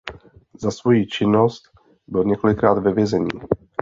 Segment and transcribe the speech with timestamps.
[0.61, 1.61] Za svoji činnost
[2.07, 3.39] byl několikrát ve vězení.